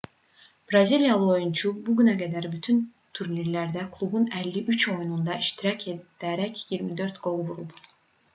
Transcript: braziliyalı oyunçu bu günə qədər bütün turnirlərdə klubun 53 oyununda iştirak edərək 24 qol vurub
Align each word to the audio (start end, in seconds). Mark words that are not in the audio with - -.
braziliyalı 0.71 1.27
oyunçu 1.33 1.73
bu 1.89 1.93
günə 1.99 2.15
qədər 2.21 2.47
bütün 2.53 2.79
turnirlərdə 3.19 3.85
klubun 3.99 4.25
53 4.41 4.89
oyununda 4.95 5.39
iştirak 5.45 5.87
edərək 5.95 6.65
24 6.75 7.23
qol 7.29 7.41
vurub 7.53 7.79